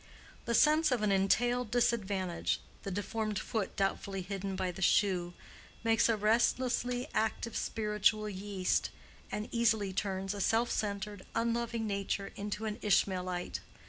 [0.45, 5.35] The sense of an entailed disadvantage—the deformed foot doubtfully hidden by the shoe,
[5.83, 8.89] makes a restlessly active spiritual yeast,
[9.31, 13.59] and easily turns a self centered, unloving nature into an Ishmaelite.